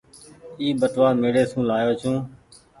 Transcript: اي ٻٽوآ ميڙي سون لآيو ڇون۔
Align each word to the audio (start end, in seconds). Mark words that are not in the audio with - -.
اي 0.59 0.67
ٻٽوآ 0.79 1.09
ميڙي 1.21 1.43
سون 1.51 1.61
لآيو 1.69 1.91
ڇون۔ 2.01 2.15